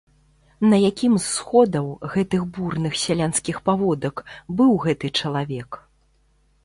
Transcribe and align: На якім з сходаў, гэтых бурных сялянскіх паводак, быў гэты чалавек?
На 0.69 0.77
якім 0.91 1.17
з 1.17 1.21
сходаў, 1.33 1.91
гэтых 2.15 2.41
бурных 2.55 2.97
сялянскіх 3.03 3.61
паводак, 3.71 4.15
быў 4.59 4.71
гэты 4.87 5.07
чалавек? 5.21 5.69